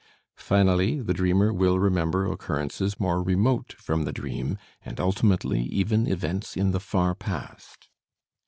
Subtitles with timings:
[0.39, 6.57] Finally, the dreamer will remember occurrences more remote from the dream, and ultimately even events
[6.57, 7.87] in the far past.